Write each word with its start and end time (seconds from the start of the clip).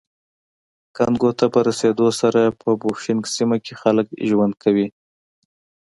کانګو 0.95 1.31
ته 1.39 1.45
په 1.53 1.59
رسېدو 1.67 2.07
سره 2.21 2.41
په 2.61 2.69
بوشونګ 2.81 3.21
سیمه 3.35 3.57
کې 3.65 3.73
خلک 3.81 4.07
ژوند 4.29 4.53
کوي 4.63 4.87